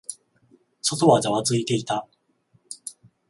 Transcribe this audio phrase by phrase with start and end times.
[0.81, 2.07] 外はざわついていた。